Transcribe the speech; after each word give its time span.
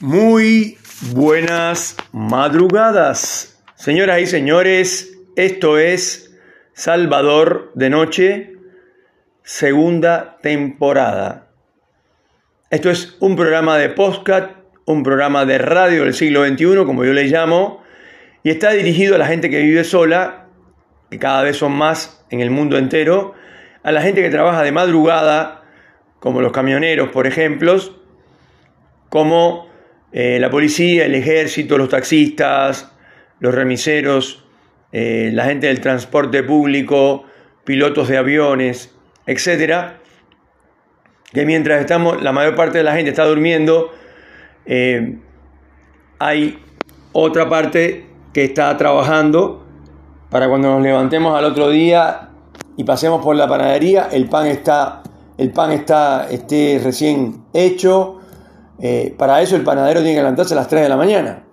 Muy 0.00 0.78
buenas 1.10 1.96
madrugadas, 2.12 3.60
señoras 3.74 4.20
y 4.20 4.26
señores. 4.28 5.18
Esto 5.34 5.76
es 5.76 6.38
Salvador 6.72 7.72
de 7.74 7.90
Noche, 7.90 8.52
segunda 9.42 10.38
temporada. 10.40 11.48
Esto 12.70 12.90
es 12.90 13.16
un 13.18 13.34
programa 13.34 13.76
de 13.76 13.88
podcast, 13.88 14.52
un 14.84 15.02
programa 15.02 15.44
de 15.44 15.58
radio 15.58 16.04
del 16.04 16.14
siglo 16.14 16.46
XXI, 16.46 16.84
como 16.86 17.04
yo 17.04 17.12
le 17.12 17.24
llamo, 17.24 17.82
y 18.44 18.50
está 18.50 18.70
dirigido 18.70 19.16
a 19.16 19.18
la 19.18 19.26
gente 19.26 19.50
que 19.50 19.62
vive 19.62 19.82
sola, 19.82 20.46
que 21.10 21.18
cada 21.18 21.42
vez 21.42 21.56
son 21.56 21.72
más 21.72 22.24
en 22.30 22.40
el 22.40 22.52
mundo 22.52 22.78
entero, 22.78 23.34
a 23.82 23.90
la 23.90 24.00
gente 24.00 24.22
que 24.22 24.30
trabaja 24.30 24.62
de 24.62 24.70
madrugada, 24.70 25.64
como 26.20 26.40
los 26.40 26.52
camioneros, 26.52 27.08
por 27.08 27.26
ejemplo, 27.26 27.76
como 29.08 29.67
eh, 30.12 30.38
la 30.40 30.50
policía, 30.50 31.04
el 31.06 31.14
ejército, 31.14 31.76
los 31.76 31.88
taxistas, 31.88 32.90
los 33.40 33.54
remiseros, 33.54 34.44
eh, 34.92 35.30
la 35.32 35.44
gente 35.44 35.66
del 35.66 35.80
transporte 35.80 36.42
público, 36.42 37.24
pilotos 37.64 38.08
de 38.08 38.16
aviones, 38.16 38.94
etcétera, 39.26 39.98
que 41.32 41.44
mientras 41.44 41.80
estamos, 41.80 42.22
la 42.22 42.32
mayor 42.32 42.54
parte 42.54 42.78
de 42.78 42.84
la 42.84 42.94
gente 42.94 43.10
está 43.10 43.24
durmiendo, 43.24 43.92
eh, 44.64 45.18
hay 46.18 46.58
otra 47.12 47.48
parte 47.48 48.06
que 48.32 48.44
está 48.44 48.74
trabajando 48.76 49.66
para 50.30 50.48
cuando 50.48 50.70
nos 50.70 50.82
levantemos 50.82 51.36
al 51.36 51.44
otro 51.44 51.68
día 51.68 52.30
y 52.76 52.84
pasemos 52.84 53.22
por 53.22 53.36
la 53.36 53.46
panadería, 53.46 54.08
el 54.10 54.28
pan 54.28 54.46
está, 54.46 55.02
el 55.36 55.50
pan 55.52 55.72
está 55.72 56.28
esté 56.30 56.80
recién 56.82 57.44
hecho, 57.52 58.17
eh, 58.80 59.14
para 59.16 59.42
eso 59.42 59.56
el 59.56 59.64
panadero 59.64 60.00
tiene 60.00 60.14
que 60.14 60.20
levantarse 60.20 60.54
a 60.54 60.56
las 60.56 60.68
3 60.68 60.82
de 60.82 60.88
la 60.88 60.96
mañana. 60.96 61.44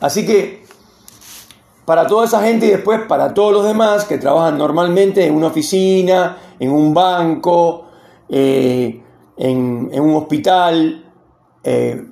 Así 0.00 0.26
que 0.26 0.64
para 1.84 2.06
toda 2.06 2.24
esa 2.24 2.42
gente 2.42 2.66
y 2.66 2.70
después 2.70 3.02
para 3.06 3.34
todos 3.34 3.52
los 3.52 3.64
demás 3.64 4.04
que 4.04 4.18
trabajan 4.18 4.58
normalmente 4.58 5.26
en 5.26 5.34
una 5.34 5.48
oficina, 5.48 6.38
en 6.58 6.70
un 6.70 6.94
banco, 6.94 7.86
eh, 8.28 9.02
en, 9.36 10.00
un 10.00 10.14
hospital, 10.16 11.04
eh, 11.62 12.04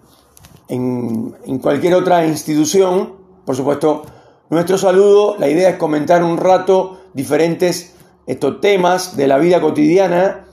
en, 0.68 1.34
en, 1.44 1.58
cualquier 1.58 1.94
otra 1.94 2.26
institución, 2.26 3.14
por 3.44 3.56
supuesto, 3.56 4.02
nuestro 4.50 4.76
saludo, 4.76 5.36
la 5.38 5.48
idea 5.48 5.70
es 5.70 5.76
comentar 5.76 6.22
un 6.22 6.36
rato 6.36 6.98
diferentes 7.14 7.94
estos 8.26 8.60
temas 8.60 9.16
de 9.16 9.26
la 9.26 9.38
vida 9.38 9.60
cotidiana 9.60 10.44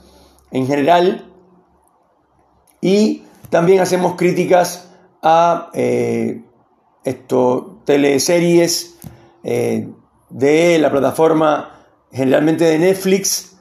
en 0.50 0.66
general 0.66 1.26
y 2.80 3.22
también 3.50 3.80
hacemos 3.80 4.14
críticas 4.14 4.88
a 5.22 5.70
eh, 5.74 6.42
teleseries 7.84 8.96
eh, 9.42 9.88
de 10.30 10.78
la 10.78 10.90
plataforma 10.90 11.76
generalmente 12.12 12.64
de 12.64 12.78
Netflix, 12.78 13.56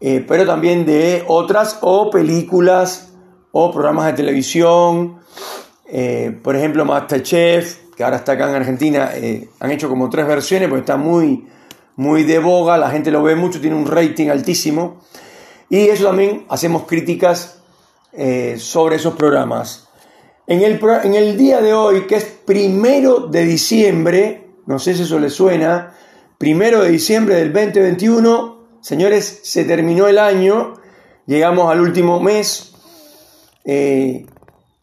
eh, 0.00 0.24
pero 0.26 0.46
también 0.46 0.84
de 0.86 1.24
otras 1.28 1.78
o 1.82 2.10
películas 2.10 3.12
o 3.52 3.70
programas 3.70 4.06
de 4.06 4.12
televisión, 4.14 5.20
por 6.42 6.56
ejemplo 6.56 6.84
Masterchef, 6.84 7.94
que 7.94 8.02
ahora 8.02 8.16
está 8.16 8.32
acá 8.32 8.48
en 8.48 8.56
Argentina, 8.56 9.12
han 9.60 9.70
hecho 9.70 9.88
como 9.88 10.10
tres 10.10 10.26
versiones 10.26 10.68
porque 10.68 10.80
está 10.80 10.96
muy, 10.96 11.46
muy 11.94 12.24
de 12.24 12.40
boga, 12.40 12.76
la 12.76 12.90
gente 12.90 13.12
lo 13.12 13.22
ve 13.22 13.36
mucho, 13.36 13.60
tiene 13.60 13.76
un 13.76 13.86
rating 13.86 14.28
altísimo. 14.28 15.00
Y 15.70 15.88
eso 15.88 16.04
también 16.04 16.46
hacemos 16.48 16.82
críticas 16.82 17.63
eh, 18.16 18.56
sobre 18.58 18.96
esos 18.96 19.14
programas. 19.14 19.88
En 20.46 20.62
el, 20.62 20.80
en 21.02 21.14
el 21.14 21.36
día 21.36 21.60
de 21.60 21.72
hoy, 21.72 22.02
que 22.06 22.16
es 22.16 22.24
primero 22.24 23.20
de 23.20 23.44
diciembre, 23.44 24.48
no 24.66 24.78
sé 24.78 24.94
si 24.94 25.02
eso 25.02 25.18
le 25.18 25.30
suena, 25.30 25.94
primero 26.38 26.82
de 26.82 26.90
diciembre 26.90 27.36
del 27.36 27.52
2021, 27.52 28.78
señores, 28.80 29.40
se 29.42 29.64
terminó 29.64 30.06
el 30.06 30.18
año, 30.18 30.74
llegamos 31.26 31.70
al 31.70 31.80
último 31.80 32.20
mes. 32.20 32.74
Eh, 33.64 34.26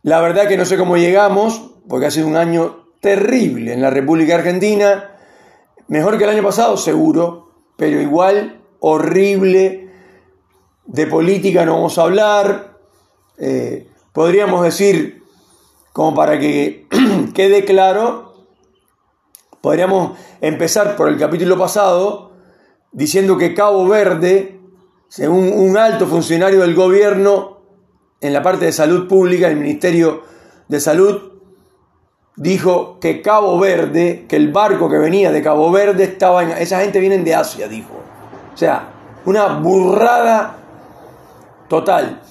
la 0.02 0.19
verdad 0.19 0.48
que 0.48 0.58
no 0.58 0.66
sé 0.66 0.78
cómo 0.78 0.98
llegamos, 0.98 1.72
porque 1.88 2.08
ha 2.08 2.12
sido 2.12 2.28
un 2.28 2.38
año 2.38 2.88
terrible 3.00 3.74
en 3.74 3.81
la 3.81 3.92
República 3.92 4.36
Argentina. 4.36 5.12
Mejor 5.88 6.18
que 6.18 6.24
el 6.24 6.31
año 6.31 6.44
pasado, 6.44 6.75
seguro, 6.78 7.52
pero 7.78 8.02
igual 8.02 8.62
horrible. 8.80 9.90
De 10.86 11.08
política 11.08 11.66
no 11.66 11.75
vamos 11.75 11.98
a 11.98 12.03
hablar, 12.03 12.71
eh, 13.41 13.88
podríamos 14.13 14.63
decir, 14.63 15.24
como 15.94 16.13
para 16.13 16.40
que 16.40 16.88
quede 17.34 17.66
claro, 17.66 18.46
podríamos 19.62 20.18
empezar 20.41 20.96
por 20.96 21.09
el 21.09 21.18
capítulo 21.18 21.57
pasado 21.57 22.34
diciendo 22.91 23.40
que 23.40 23.56
Cabo 23.56 23.88
Verde, 23.88 24.59
según 25.09 25.51
un 25.53 25.75
alto 25.75 26.06
funcionario 26.06 26.62
del 26.62 26.75
gobierno 26.75 27.62
en 28.22 28.31
la 28.31 28.44
parte 28.44 28.66
de 28.66 28.72
salud 28.72 29.07
pública, 29.07 29.47
el 29.47 29.57
Ministerio 29.57 30.22
de 30.68 30.80
Salud, 30.80 31.31
dijo 32.35 33.00
que 33.00 33.24
Cabo 33.24 33.57
Verde, 33.57 34.25
que 34.30 34.35
el 34.35 34.51
barco 34.51 34.88
que 34.88 35.00
venía 35.00 35.31
de 35.31 35.41
Cabo 35.41 35.72
Verde 35.72 36.03
estaba 36.03 36.44
en... 36.44 36.51
Esa 36.51 36.81
gente 36.81 37.00
viene 37.00 37.18
de 37.18 37.34
Asia, 37.34 37.68
dijo. 37.68 37.94
O 38.53 38.57
sea, 38.57 38.90
una 39.25 39.47
burrada 39.47 40.57
total. 41.68 42.22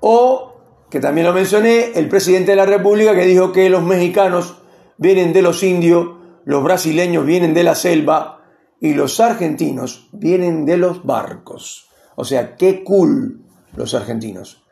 O, 0.00 0.60
que 0.90 1.00
también 1.00 1.26
lo 1.26 1.32
mencioné, 1.32 1.92
el 1.94 2.08
presidente 2.08 2.52
de 2.52 2.56
la 2.56 2.66
República 2.66 3.14
que 3.14 3.26
dijo 3.26 3.52
que 3.52 3.70
los 3.70 3.82
mexicanos 3.82 4.58
vienen 4.96 5.32
de 5.32 5.42
los 5.42 5.62
indios, 5.62 6.16
los 6.44 6.62
brasileños 6.62 7.24
vienen 7.24 7.54
de 7.54 7.64
la 7.64 7.74
selva 7.74 8.42
y 8.80 8.94
los 8.94 9.20
argentinos 9.20 10.08
vienen 10.12 10.64
de 10.64 10.76
los 10.76 11.04
barcos. 11.04 11.88
O 12.16 12.24
sea, 12.24 12.56
qué 12.56 12.82
cool 12.84 13.42
los 13.74 13.94
argentinos. 13.94 14.64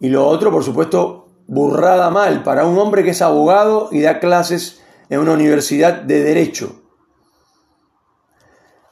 Y 0.00 0.08
lo 0.08 0.26
otro, 0.26 0.50
por 0.50 0.64
supuesto, 0.64 1.28
burrada 1.46 2.10
mal 2.10 2.42
para 2.42 2.66
un 2.66 2.78
hombre 2.78 3.04
que 3.04 3.10
es 3.10 3.22
abogado 3.22 3.88
y 3.92 4.00
da 4.00 4.20
clases 4.20 4.82
en 5.08 5.20
una 5.20 5.32
universidad 5.32 6.02
de 6.02 6.22
derecho. 6.22 6.82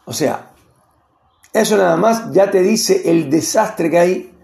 O 0.05 0.13
sea, 0.13 0.53
eso 1.53 1.77
nada 1.77 1.97
más 1.97 2.33
ya 2.33 2.51
te 2.51 2.63
dice 2.63 3.11
el 3.11 3.31
desastre 3.31 3.91
que 3.91 3.99
hay 3.99 4.35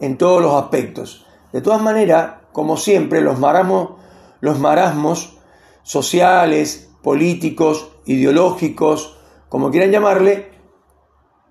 en 0.00 0.18
todos 0.18 0.42
los 0.42 0.54
aspectos. 0.54 1.26
De 1.52 1.60
todas 1.60 1.82
maneras, 1.82 2.34
como 2.52 2.76
siempre, 2.76 3.20
los 3.20 3.38
marasmos, 3.38 3.90
los 4.40 4.58
marasmos 4.58 5.38
sociales, 5.82 6.90
políticos, 7.02 7.92
ideológicos, 8.04 9.18
como 9.48 9.70
quieran 9.70 9.92
llamarle, 9.92 10.50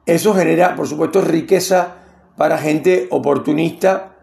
eso 0.05 0.33
genera, 0.33 0.75
por 0.75 0.87
supuesto, 0.87 1.21
riqueza 1.21 1.95
para 2.37 2.57
gente 2.57 3.07
oportunista, 3.11 4.17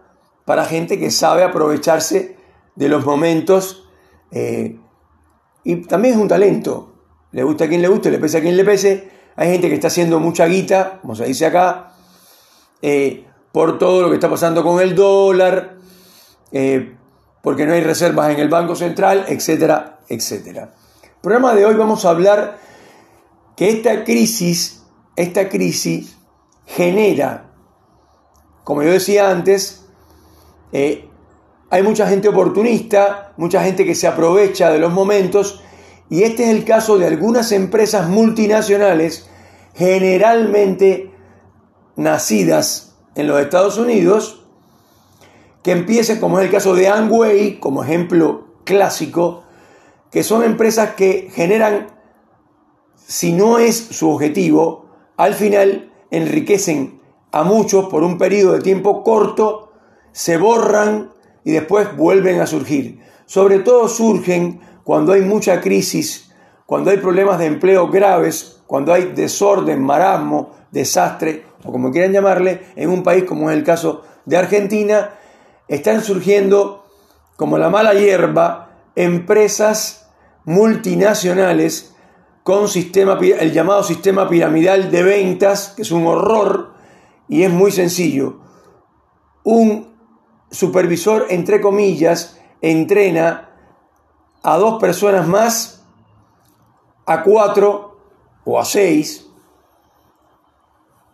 para 0.44 0.64
gente 0.64 0.98
que 0.98 1.10
sabe 1.10 1.42
aprovecharse 1.42 2.36
de 2.74 2.88
los 2.88 3.04
momentos 3.04 3.88
eh, 4.30 4.78
y 5.64 5.76
también 5.82 6.14
es 6.14 6.20
un 6.20 6.28
talento. 6.28 6.94
Le 7.30 7.42
gusta 7.44 7.64
a 7.64 7.68
quien 7.68 7.82
le 7.82 7.88
guste, 7.88 8.10
le 8.10 8.18
pese 8.18 8.38
a 8.38 8.40
quien 8.40 8.56
le 8.56 8.64
pese. 8.64 9.10
Hay 9.36 9.50
gente 9.50 9.68
que 9.68 9.74
está 9.74 9.86
haciendo 9.86 10.20
mucha 10.20 10.46
guita, 10.46 10.98
como 11.00 11.14
se 11.14 11.24
dice 11.24 11.46
acá, 11.46 11.94
eh, 12.82 13.26
por 13.52 13.78
todo 13.78 14.02
lo 14.02 14.08
que 14.08 14.14
está 14.14 14.30
pasando 14.30 14.64
con 14.64 14.80
el 14.80 14.94
dólar, 14.94 15.76
eh, 16.50 16.96
porque 17.42 17.66
no 17.66 17.74
hay 17.74 17.82
reservas 17.82 18.30
en 18.30 18.40
el 18.40 18.48
Banco 18.48 18.74
Central, 18.74 19.26
etcétera, 19.28 20.00
etcétera. 20.08 20.74
El 21.02 21.20
programa 21.20 21.54
de 21.54 21.66
hoy 21.66 21.74
vamos 21.74 22.04
a 22.04 22.10
hablar 22.10 22.58
que 23.56 23.68
esta 23.68 24.04
crisis, 24.04 24.82
esta 25.16 25.48
crisis 25.48 26.16
genera, 26.66 27.50
como 28.64 28.82
yo 28.82 28.90
decía 28.90 29.30
antes, 29.30 29.84
eh, 30.72 31.08
hay 31.68 31.82
mucha 31.82 32.06
gente 32.08 32.28
oportunista, 32.28 33.32
mucha 33.36 33.62
gente 33.62 33.84
que 33.84 33.94
se 33.94 34.06
aprovecha 34.06 34.70
de 34.70 34.78
los 34.78 34.92
momentos, 34.92 35.62
y 36.08 36.22
este 36.22 36.44
es 36.44 36.50
el 36.50 36.64
caso 36.64 36.98
de 36.98 37.06
algunas 37.06 37.52
empresas 37.52 38.08
multinacionales, 38.08 39.28
generalmente 39.74 41.10
nacidas 41.96 42.91
en 43.14 43.26
los 43.26 43.40
Estados 43.40 43.78
Unidos 43.78 44.42
que 45.62 45.72
empiecen, 45.72 46.18
como 46.18 46.38
es 46.40 46.46
el 46.46 46.50
caso 46.50 46.74
de 46.74 46.88
Amway, 46.88 47.60
como 47.60 47.84
ejemplo 47.84 48.46
clásico, 48.64 49.44
que 50.10 50.22
son 50.22 50.42
empresas 50.42 50.94
que 50.94 51.30
generan, 51.32 51.88
si 53.06 53.32
no 53.32 53.58
es 53.58 53.76
su 53.76 54.10
objetivo, 54.10 54.86
al 55.16 55.34
final 55.34 55.92
enriquecen 56.10 57.00
a 57.30 57.44
muchos 57.44 57.86
por 57.86 58.02
un 58.02 58.18
periodo 58.18 58.54
de 58.54 58.60
tiempo 58.60 59.02
corto, 59.02 59.72
se 60.12 60.36
borran 60.36 61.10
y 61.44 61.52
después 61.52 61.96
vuelven 61.96 62.40
a 62.40 62.46
surgir. 62.46 63.00
Sobre 63.26 63.60
todo 63.60 63.88
surgen 63.88 64.60
cuando 64.84 65.12
hay 65.12 65.22
mucha 65.22 65.60
crisis, 65.60 66.32
cuando 66.66 66.90
hay 66.90 66.98
problemas 66.98 67.38
de 67.38 67.46
empleo 67.46 67.88
graves, 67.88 68.62
cuando 68.66 68.92
hay 68.92 69.12
desorden, 69.14 69.82
marasmo, 69.82 70.50
desastre 70.70 71.44
o 71.64 71.72
como 71.72 71.90
quieran 71.90 72.12
llamarle, 72.12 72.66
en 72.76 72.90
un 72.90 73.02
país 73.02 73.24
como 73.24 73.50
es 73.50 73.56
el 73.56 73.64
caso 73.64 74.02
de 74.24 74.36
Argentina, 74.36 75.10
están 75.68 76.02
surgiendo 76.02 76.84
como 77.36 77.58
la 77.58 77.70
mala 77.70 77.94
hierba, 77.94 78.70
empresas 78.94 80.10
multinacionales 80.44 81.94
con 82.42 82.68
sistema, 82.68 83.18
el 83.20 83.52
llamado 83.52 83.82
sistema 83.82 84.28
piramidal 84.28 84.90
de 84.90 85.02
ventas, 85.02 85.72
que 85.76 85.82
es 85.82 85.92
un 85.92 86.06
horror 86.06 86.74
y 87.28 87.44
es 87.44 87.50
muy 87.50 87.70
sencillo. 87.70 88.40
Un 89.44 89.96
supervisor, 90.50 91.26
entre 91.30 91.60
comillas, 91.60 92.38
entrena 92.60 93.50
a 94.42 94.58
dos 94.58 94.80
personas 94.80 95.26
más, 95.26 95.84
a 97.06 97.22
cuatro 97.22 97.96
o 98.44 98.60
a 98.60 98.64
seis, 98.64 99.26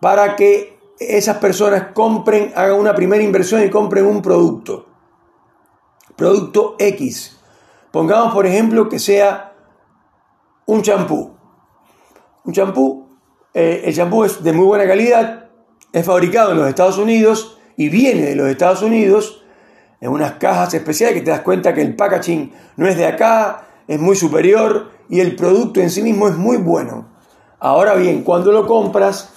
para 0.00 0.36
que 0.36 0.78
esas 0.98 1.38
personas 1.38 1.88
compren, 1.94 2.52
hagan 2.54 2.78
una 2.78 2.94
primera 2.94 3.22
inversión 3.22 3.62
y 3.64 3.70
compren 3.70 4.06
un 4.06 4.22
producto. 4.22 4.86
Producto 6.16 6.76
X. 6.78 7.38
Pongamos, 7.90 8.34
por 8.34 8.46
ejemplo, 8.46 8.88
que 8.88 8.98
sea 8.98 9.54
un 10.66 10.82
champú. 10.82 11.34
Un 12.44 12.52
champú, 12.52 13.08
eh, 13.54 13.82
el 13.84 13.94
champú 13.94 14.24
es 14.24 14.42
de 14.42 14.52
muy 14.52 14.66
buena 14.66 14.86
calidad, 14.86 15.48
es 15.92 16.04
fabricado 16.04 16.52
en 16.52 16.58
los 16.58 16.68
Estados 16.68 16.98
Unidos 16.98 17.58
y 17.76 17.88
viene 17.88 18.22
de 18.22 18.36
los 18.36 18.48
Estados 18.48 18.82
Unidos 18.82 19.44
en 20.00 20.10
unas 20.10 20.32
cajas 20.32 20.74
especiales 20.74 21.14
que 21.16 21.22
te 21.22 21.30
das 21.30 21.40
cuenta 21.40 21.74
que 21.74 21.82
el 21.82 21.96
packaging 21.96 22.52
no 22.76 22.88
es 22.88 22.96
de 22.96 23.06
acá, 23.06 23.68
es 23.86 23.98
muy 23.98 24.16
superior 24.16 24.90
y 25.08 25.20
el 25.20 25.34
producto 25.36 25.80
en 25.80 25.90
sí 25.90 26.02
mismo 26.02 26.28
es 26.28 26.36
muy 26.36 26.56
bueno. 26.56 27.08
Ahora 27.58 27.94
bien, 27.94 28.22
cuando 28.22 28.52
lo 28.52 28.66
compras, 28.66 29.32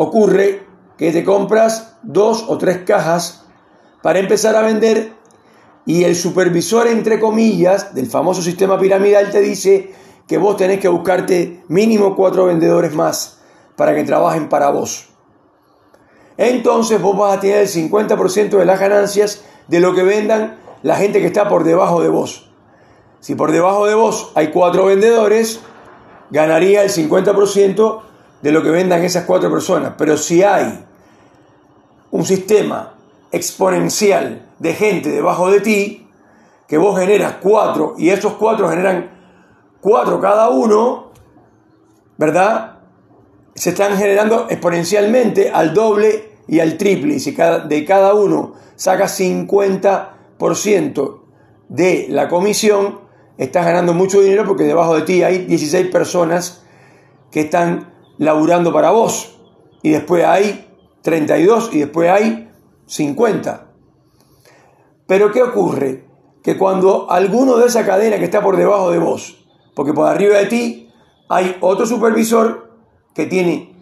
ocurre 0.00 0.62
que 0.96 1.12
te 1.12 1.24
compras 1.24 1.96
dos 2.02 2.46
o 2.48 2.56
tres 2.56 2.78
cajas 2.86 3.44
para 4.02 4.18
empezar 4.18 4.56
a 4.56 4.62
vender 4.62 5.12
y 5.84 6.04
el 6.04 6.16
supervisor, 6.16 6.86
entre 6.86 7.20
comillas, 7.20 7.94
del 7.94 8.06
famoso 8.06 8.40
sistema 8.40 8.78
piramidal 8.78 9.30
te 9.30 9.40
dice 9.40 9.92
que 10.26 10.38
vos 10.38 10.56
tenés 10.56 10.80
que 10.80 10.88
buscarte 10.88 11.64
mínimo 11.68 12.16
cuatro 12.16 12.46
vendedores 12.46 12.94
más 12.94 13.40
para 13.76 13.94
que 13.94 14.04
trabajen 14.04 14.48
para 14.48 14.70
vos. 14.70 15.10
Entonces 16.38 17.00
vos 17.02 17.18
vas 17.18 17.36
a 17.36 17.40
tener 17.40 17.58
el 17.58 17.68
50% 17.68 18.56
de 18.56 18.64
las 18.64 18.80
ganancias 18.80 19.44
de 19.68 19.80
lo 19.80 19.94
que 19.94 20.02
vendan 20.02 20.58
la 20.82 20.96
gente 20.96 21.20
que 21.20 21.26
está 21.26 21.46
por 21.46 21.64
debajo 21.64 22.00
de 22.00 22.08
vos. 22.08 22.50
Si 23.20 23.34
por 23.34 23.52
debajo 23.52 23.86
de 23.86 23.94
vos 23.94 24.32
hay 24.34 24.50
cuatro 24.50 24.86
vendedores, 24.86 25.60
ganaría 26.30 26.82
el 26.82 26.90
50% 26.90 28.09
de 28.42 28.52
lo 28.52 28.62
que 28.62 28.70
vendan 28.70 29.02
esas 29.02 29.24
cuatro 29.24 29.50
personas. 29.50 29.94
Pero 29.98 30.16
si 30.16 30.42
hay 30.42 30.84
un 32.10 32.24
sistema 32.24 32.94
exponencial 33.30 34.48
de 34.58 34.74
gente 34.74 35.10
debajo 35.10 35.50
de 35.50 35.60
ti, 35.60 36.08
que 36.66 36.78
vos 36.78 36.98
generas 36.98 37.34
cuatro 37.40 37.94
y 37.98 38.08
esos 38.10 38.32
cuatro 38.34 38.68
generan 38.68 39.10
cuatro 39.80 40.20
cada 40.20 40.48
uno, 40.50 41.10
¿verdad? 42.16 42.78
Se 43.54 43.70
están 43.70 43.96
generando 43.96 44.46
exponencialmente 44.48 45.50
al 45.50 45.74
doble 45.74 46.38
y 46.46 46.60
al 46.60 46.76
triple. 46.76 47.14
Y 47.14 47.20
si 47.20 47.32
de 47.32 47.84
cada 47.84 48.14
uno 48.14 48.54
saca 48.76 49.06
50% 49.06 51.20
de 51.68 52.06
la 52.08 52.28
comisión, 52.28 53.00
estás 53.36 53.64
ganando 53.64 53.94
mucho 53.94 54.20
dinero 54.20 54.44
porque 54.46 54.64
debajo 54.64 54.94
de 54.94 55.02
ti 55.02 55.22
hay 55.22 55.46
16 55.46 55.88
personas 55.88 56.62
que 57.30 57.40
están 57.40 57.89
laburando 58.20 58.72
para 58.72 58.90
vos. 58.90 59.34
Y 59.82 59.90
después 59.90 60.24
hay 60.24 60.68
32 61.02 61.70
y 61.72 61.78
después 61.80 62.10
hay 62.10 62.50
50. 62.86 63.66
Pero 65.06 65.32
¿qué 65.32 65.42
ocurre? 65.42 66.04
Que 66.42 66.56
cuando 66.56 67.10
alguno 67.10 67.56
de 67.56 67.66
esa 67.66 67.84
cadena 67.84 68.18
que 68.18 68.24
está 68.24 68.42
por 68.42 68.56
debajo 68.56 68.90
de 68.90 68.98
vos, 68.98 69.46
porque 69.74 69.94
por 69.94 70.06
arriba 70.06 70.36
de 70.36 70.46
ti 70.46 70.92
hay 71.28 71.56
otro 71.60 71.86
supervisor 71.86 72.70
que 73.14 73.24
tiene 73.24 73.74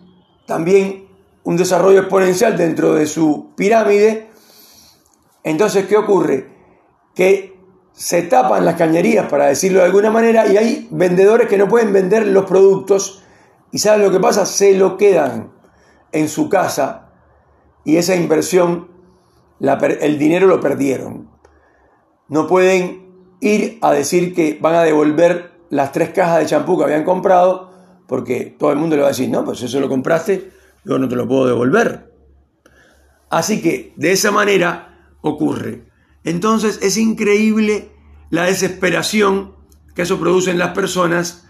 también 0.47 1.09
un 1.43 1.57
desarrollo 1.57 2.01
exponencial 2.01 2.57
dentro 2.57 2.95
de 2.95 3.07
su 3.07 3.51
pirámide, 3.57 4.31
entonces 5.43 5.87
¿qué 5.87 5.97
ocurre? 5.97 6.49
Que 7.15 7.59
se 7.93 8.23
tapan 8.23 8.65
las 8.65 8.77
cañerías, 8.77 9.29
para 9.29 9.47
decirlo 9.47 9.81
de 9.81 9.87
alguna 9.87 10.13
manera, 10.13 10.47
y 10.47 10.57
hay 10.57 10.89
vendedores 10.93 11.49
que 11.49 11.59
no 11.59 11.69
pueden 11.69 11.93
vender 11.93 12.27
los 12.29 12.45
productos 12.45 13.25
¿Y 13.71 13.79
saben 13.79 14.03
lo 14.03 14.11
que 14.11 14.21
pasa? 14.21 14.47
Se 14.47 14.77
lo 14.77 14.97
quedan 14.97 15.53
en 16.13 16.29
su 16.29 16.49
casa 16.49 17.11
y 17.85 17.97
esa 17.97 18.15
inversión, 18.17 18.89
el 19.61 20.19
dinero 20.19 20.47
lo 20.47 20.61
perdieron. 20.61 21.31
No 22.29 22.47
pueden 22.47 23.37
ir 23.41 23.79
a 23.83 23.93
decir 23.93 24.35
que 24.35 24.59
van 24.61 24.75
a 24.75 24.83
devolver 24.83 25.53
las 25.71 25.93
tres 25.93 26.11
cajas 26.11 26.41
de 26.41 26.47
champú 26.47 26.79
que 26.79 26.85
habían 26.85 27.05
comprado 27.05 27.69
porque 28.07 28.57
todo 28.59 28.73
el 28.73 28.79
mundo 28.79 28.97
le 28.97 29.03
va 29.03 29.09
a 29.09 29.11
decir, 29.11 29.29
no, 29.29 29.45
pues 29.45 29.63
eso 29.63 29.81
lo 29.81 29.89
compraste, 29.89 30.51
yo 30.85 30.99
no 30.99 31.09
te 31.09 31.17
lo 31.17 31.29
puedo 31.29 31.47
devolver. 31.47 32.13
Así 33.31 33.61
que 33.61 33.93
de 33.97 34.13
esa 34.13 34.31
manera 34.31 35.15
ocurre. 35.21 35.87
Entonces 36.25 36.81
es 36.83 36.97
increíble 36.97 37.91
la 38.31 38.45
desesperación 38.45 39.55
que 39.95 40.03
eso 40.03 40.19
produce 40.19 40.51
en 40.51 40.59
las 40.59 40.71
personas 40.71 41.48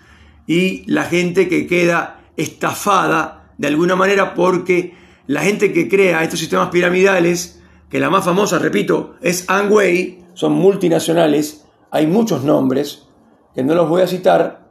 y 0.48 0.90
la 0.90 1.04
gente 1.04 1.46
que 1.48 1.66
queda 1.66 2.22
estafada 2.36 3.52
de 3.58 3.68
alguna 3.68 3.96
manera 3.96 4.34
porque 4.34 4.96
la 5.26 5.42
gente 5.42 5.74
que 5.74 5.88
crea 5.88 6.24
estos 6.24 6.40
sistemas 6.40 6.70
piramidales, 6.70 7.62
que 7.90 8.00
la 8.00 8.08
más 8.08 8.24
famosa, 8.24 8.58
repito, 8.58 9.16
es 9.20 9.44
Angway, 9.48 10.24
son 10.32 10.54
multinacionales, 10.54 11.66
hay 11.90 12.06
muchos 12.06 12.44
nombres, 12.44 13.06
que 13.54 13.62
no 13.62 13.74
los 13.74 13.90
voy 13.90 14.00
a 14.00 14.06
citar, 14.06 14.70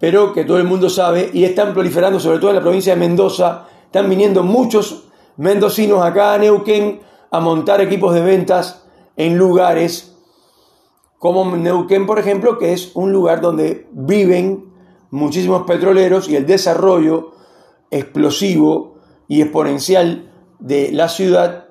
pero 0.00 0.32
que 0.32 0.44
todo 0.44 0.58
el 0.58 0.64
mundo 0.64 0.90
sabe 0.90 1.30
y 1.32 1.44
están 1.44 1.72
proliferando 1.72 2.18
sobre 2.18 2.40
todo 2.40 2.50
en 2.50 2.56
la 2.56 2.62
provincia 2.62 2.94
de 2.94 3.00
Mendoza, 3.00 3.68
están 3.84 4.10
viniendo 4.10 4.42
muchos 4.42 5.04
mendocinos 5.36 6.04
acá 6.04 6.34
a 6.34 6.38
Neuquén 6.38 7.00
a 7.30 7.38
montar 7.38 7.80
equipos 7.80 8.12
de 8.12 8.22
ventas 8.22 8.86
en 9.16 9.38
lugares 9.38 10.16
como 11.20 11.44
Neuquén, 11.54 12.06
por 12.06 12.18
ejemplo, 12.18 12.58
que 12.58 12.72
es 12.72 12.92
un 12.94 13.12
lugar 13.12 13.40
donde 13.40 13.86
viven 13.92 14.69
muchísimos 15.10 15.62
petroleros 15.62 16.28
y 16.28 16.36
el 16.36 16.46
desarrollo 16.46 17.32
explosivo 17.90 18.96
y 19.28 19.42
exponencial 19.42 20.30
de 20.58 20.92
la 20.92 21.08
ciudad 21.08 21.66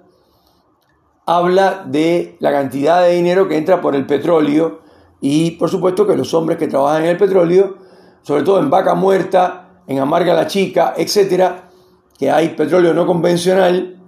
habla 1.26 1.84
de 1.86 2.38
la 2.40 2.52
cantidad 2.52 3.04
de 3.04 3.14
dinero 3.14 3.48
que 3.48 3.58
entra 3.58 3.82
por 3.82 3.96
el 3.96 4.06
petróleo 4.06 4.82
y 5.22 5.52
por 5.52 5.70
supuesto 5.70 6.08
que 6.08 6.16
los 6.16 6.34
hombres 6.34 6.58
que 6.58 6.68
trabajan 6.68 7.04
en 7.04 7.10
el 7.10 7.18
petróleo, 7.18 7.78
sobre 8.24 8.44
todo 8.44 8.60
en 8.60 8.70
Vaca 8.70 8.96
Muerta, 8.96 9.82
en 9.86 10.00
Amarga 10.00 10.34
la 10.34 10.48
Chica, 10.48 10.94
etcétera, 10.98 11.70
que 12.18 12.32
hay 12.32 12.50
petróleo 12.50 12.94
no 12.94 13.06
convencional 13.06 14.02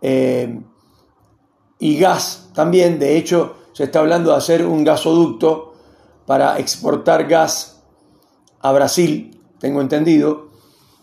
eh, 0.00 0.60
y 1.78 1.98
gas 1.98 2.50
también. 2.54 2.98
De 2.98 3.16
hecho, 3.16 3.56
se 3.72 3.84
está 3.84 4.00
hablando 4.00 4.30
de 4.30 4.36
hacer 4.36 4.66
un 4.66 4.84
gasoducto 4.84 5.74
para 6.26 6.58
exportar 6.58 7.26
gas 7.26 7.71
a 8.62 8.72
Brasil, 8.72 9.40
tengo 9.58 9.80
entendido. 9.80 10.48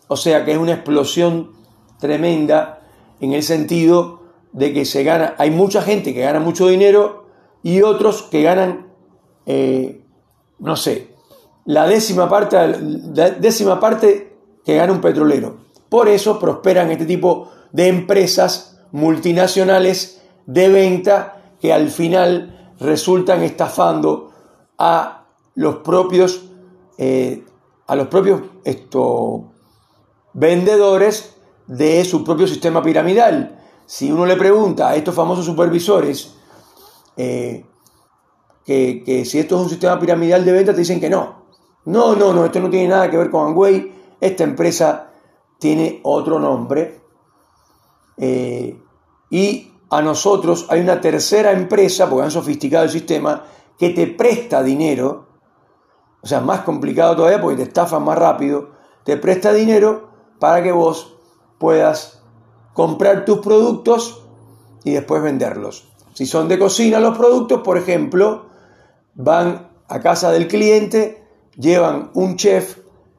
O 0.08 0.18
sea 0.18 0.44
que 0.44 0.54
es 0.54 0.58
una 0.58 0.74
explosión 0.74 1.52
tremenda 2.00 2.82
en 3.20 3.34
el 3.34 3.44
sentido 3.44 4.24
de 4.54 4.74
que 4.74 4.86
se 4.86 5.04
gana, 5.04 5.36
hay 5.38 5.52
mucha 5.52 5.82
gente 5.82 6.14
que 6.14 6.22
gana 6.22 6.40
mucho 6.40 6.68
dinero 6.68 7.26
y 7.62 7.82
otros 7.82 8.24
que 8.24 8.42
ganan, 8.42 8.88
eh, 9.46 10.02
no 10.58 10.76
sé, 10.76 11.10
la 11.66 11.86
décima 11.88 12.28
parte, 12.30 12.58
la 13.14 13.30
décima 13.32 13.80
parte 13.80 14.36
que 14.66 14.76
gana 14.76 14.94
un 14.94 15.02
petrolero. 15.02 15.58
Por 15.90 16.08
eso 16.08 16.40
prosperan 16.40 16.90
este 16.90 17.06
tipo 17.06 17.52
de 17.72 17.88
empresas 17.88 18.80
multinacionales 18.92 20.22
de 20.46 20.70
venta 20.70 21.42
que 21.62 21.74
al 21.74 21.90
final 21.90 22.74
resultan 22.80 23.44
estafando 23.44 24.32
a 24.78 25.26
los 25.56 25.78
propios 25.78 26.46
eh, 27.02 27.46
a 27.88 27.96
los 27.96 28.08
propios 28.08 28.42
vendedores 30.34 31.34
de 31.66 32.04
su 32.04 32.26
propio 32.26 32.46
sistema 32.46 32.84
piramidal. 32.84 33.58
Si 33.86 34.12
uno 34.12 34.26
le 34.26 34.36
pregunta 34.36 34.90
a 34.90 34.96
estos 34.96 35.16
famosos 35.16 35.46
supervisores 35.46 36.36
eh, 37.16 37.66
que, 38.66 39.24
si 39.26 39.40
esto 39.40 39.56
es 39.56 39.62
un 39.62 39.70
sistema 39.70 39.98
piramidal 39.98 40.44
de 40.44 40.52
venta, 40.52 40.74
te 40.74 40.80
dicen 40.80 41.00
que 41.00 41.10
no. 41.10 41.46
No, 41.86 42.16
no, 42.16 42.34
no, 42.34 42.44
esto 42.44 42.60
no 42.60 42.70
tiene 42.70 42.90
nada 42.90 43.10
que 43.10 43.18
ver 43.18 43.32
con 43.32 43.48
Angway. 43.48 43.94
Esta 44.20 44.44
empresa 44.44 45.12
tiene 45.58 46.02
otro 46.04 46.38
nombre. 46.38 47.00
Eh, 48.18 48.78
y 49.30 49.72
a 49.90 50.02
nosotros 50.02 50.68
hay 50.70 50.82
una 50.82 51.00
tercera 51.00 51.54
empresa, 51.54 52.10
porque 52.10 52.26
han 52.26 52.32
sofisticado 52.32 52.84
el 52.84 52.92
sistema, 52.92 53.46
que 53.78 53.92
te 53.92 54.06
presta 54.08 54.62
dinero 54.62 55.29
o 56.22 56.28
sea, 56.28 56.42
más 56.42 56.62
complicado 56.62 57.16
todavía 57.16 57.42
porque 57.42 57.58
te 57.58 57.64
estafan 57.64 58.04
más 58.04 58.18
rápido, 58.18 58.72
te 59.04 59.18
presta 59.18 59.54
dinero 59.54 60.10
para 60.40 60.62
que 60.62 60.72
vos 60.72 61.16
puedas 61.58 62.22
comprar 62.74 63.26
tus 63.26 63.40
productos 63.40 64.24
y 64.84 64.92
después 64.92 65.22
venderlos. 65.22 65.90
Si 66.14 66.26
son 66.26 66.48
de 66.48 66.60
cocina 66.60 67.00
los 67.00 67.18
productos, 67.18 67.62
por 67.62 67.78
ejemplo, 67.78 68.46
van 69.16 69.70
a 69.88 70.00
casa 70.00 70.32
del 70.32 70.48
cliente, 70.48 71.24
llevan 71.58 72.12
un 72.14 72.36
chef 72.36 72.78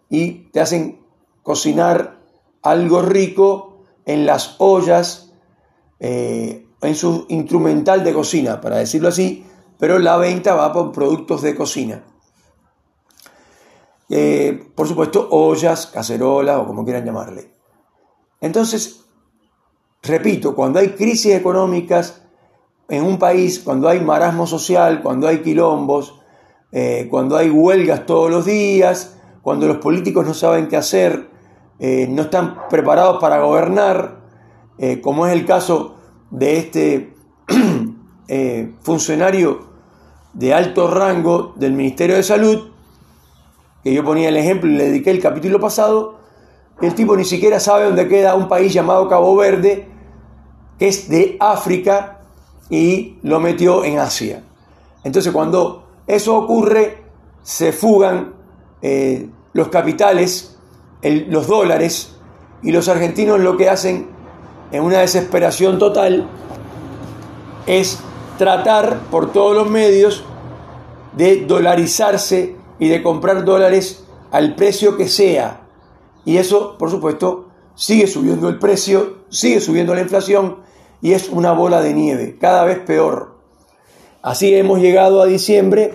y 0.09 0.50
te 0.50 0.61
hacen 0.61 1.00
cocinar 1.42 2.19
algo 2.62 3.02
rico 3.02 3.85
en 4.04 4.26
las 4.26 4.57
ollas, 4.59 5.33
eh, 5.99 6.66
en 6.83 6.95
su 6.95 7.26
instrumental 7.28 8.04
de 8.04 8.12
cocina, 8.12 8.61
para 8.61 8.78
decirlo 8.78 9.09
así, 9.09 9.45
pero 9.78 9.99
la 9.99 10.16
venta 10.16 10.54
va 10.54 10.73
por 10.73 10.92
productos 10.92 11.42
de 11.42 11.54
cocina. 11.54 12.04
Eh, 14.12 14.73
por 14.75 14.88
supuesto, 14.88 15.29
ollas, 15.31 15.87
cacerolas 15.87 16.59
o 16.59 16.67
como 16.67 16.85
quieran 16.85 17.05
llamarle. 17.05 17.52
Entonces, 18.40 19.05
repito, 20.02 20.57
cuando 20.57 20.81
hay 20.81 20.90
crisis 20.90 21.33
económicas 21.33 22.21
en 22.88 23.05
un 23.05 23.21
país, 23.21 23.61
cuando 23.61 23.88
hay 23.88 24.00
marasmo 24.00 24.49
social, 24.49 25.00
cuando 25.00 25.29
hay 25.29 25.43
quilombos, 25.43 26.21
eh, 26.73 27.07
cuando 27.09 27.37
hay 27.37 27.50
huelgas 27.50 28.05
todos 28.05 28.33
los 28.33 28.45
días, 28.45 29.17
cuando 29.43 29.69
los 29.69 29.76
políticos 29.76 30.26
no 30.26 30.35
saben 30.35 30.67
qué 30.67 30.76
hacer, 30.76 31.31
eh, 31.79 32.09
no 32.11 32.23
están 32.23 32.69
preparados 32.69 33.21
para 33.21 33.40
gobernar, 33.40 34.19
como 35.02 35.26
es 35.26 35.35
el 35.35 35.45
caso 35.45 35.97
de 36.31 36.57
este 36.57 37.14
funcionario 38.81 39.61
de 40.33 40.55
alto 40.55 40.88
rango 40.88 41.52
del 41.57 41.75
Ministerio 41.75 42.17
de 42.17 42.23
Salud, 42.23 42.71
que 43.82 43.92
yo 43.92 44.04
ponía 44.04 44.28
el 44.28 44.37
ejemplo 44.37 44.70
y 44.70 44.75
le 44.75 44.84
dediqué 44.84 45.10
el 45.10 45.20
capítulo 45.20 45.60
pasado, 45.60 46.18
el 46.80 46.94
tipo 46.94 47.16
ni 47.16 47.25
siquiera 47.25 47.60
sabe 47.60 47.84
dónde 47.84 48.08
queda 48.08 48.34
un 48.34 48.49
país 48.49 48.72
llamado 48.72 49.08
Cabo 49.08 49.37
Verde, 49.37 49.87
que 50.78 50.88
es 50.88 51.08
de 51.08 51.37
África 51.40 52.20
y 52.70 53.18
lo 53.22 53.40
metió 53.40 53.84
en 53.84 53.99
Asia. 53.99 54.42
Entonces 55.04 55.32
cuando 55.32 55.84
eso 56.06 56.37
ocurre, 56.37 57.04
se 57.42 57.72
fugan 57.72 58.34
eh, 58.82 59.28
los 59.52 59.68
capitales, 59.68 60.56
los 61.02 61.46
dólares, 61.46 62.16
y 62.62 62.72
los 62.72 62.88
argentinos 62.88 63.40
lo 63.40 63.56
que 63.56 63.68
hacen 63.68 64.08
en 64.72 64.82
una 64.82 64.99
desesperación 64.99 65.78
total 65.78 66.28
es 67.66 67.99
tratar 68.38 68.99
por 69.10 69.32
todos 69.32 69.56
los 69.56 69.68
medios 69.68 70.25
de 71.16 71.44
dolarizarse 71.46 72.56
y 72.80 72.88
de 72.88 73.02
comprar 73.02 73.44
dólares 73.44 74.04
al 74.32 74.56
precio 74.56 74.96
que 74.96 75.06
sea. 75.06 75.68
Y 76.25 76.38
eso, 76.38 76.76
por 76.78 76.90
supuesto, 76.90 77.50
sigue 77.76 78.08
subiendo 78.08 78.49
el 78.49 78.58
precio, 78.58 79.18
sigue 79.28 79.60
subiendo 79.60 79.94
la 79.94 80.00
inflación 80.00 80.56
y 81.00 81.12
es 81.12 81.28
una 81.28 81.52
bola 81.52 81.80
de 81.80 81.94
nieve, 81.94 82.37
cada 82.40 82.64
vez 82.64 82.78
peor. 82.80 83.38
Así 84.22 84.54
hemos 84.54 84.80
llegado 84.80 85.22
a 85.22 85.26
diciembre 85.26 85.94